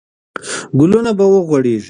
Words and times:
ګلونه 0.79 1.11
به 1.17 1.25
وغوړېږي. 1.31 1.79